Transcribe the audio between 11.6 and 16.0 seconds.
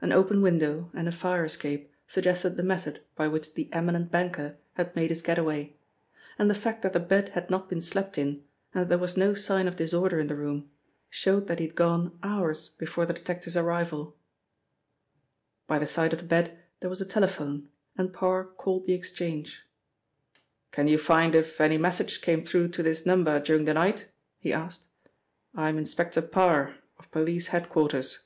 he had gone hours before the detective's arrival. By the